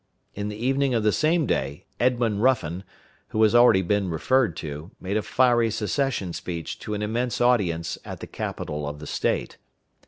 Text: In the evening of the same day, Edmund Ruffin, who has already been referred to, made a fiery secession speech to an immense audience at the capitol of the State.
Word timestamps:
In 0.33 0.49
the 0.49 0.55
evening 0.55 0.95
of 0.95 1.03
the 1.03 1.11
same 1.11 1.45
day, 1.45 1.85
Edmund 1.99 2.41
Ruffin, 2.41 2.83
who 3.27 3.43
has 3.43 3.53
already 3.53 3.83
been 3.83 4.09
referred 4.09 4.57
to, 4.57 4.89
made 4.99 5.15
a 5.15 5.21
fiery 5.21 5.69
secession 5.69 6.33
speech 6.33 6.79
to 6.79 6.95
an 6.95 7.03
immense 7.03 7.39
audience 7.39 7.99
at 8.03 8.19
the 8.19 8.25
capitol 8.25 8.89
of 8.89 8.97
the 8.97 9.05
State. 9.05 9.59